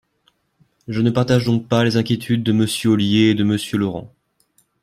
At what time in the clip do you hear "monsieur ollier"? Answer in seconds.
2.53-3.29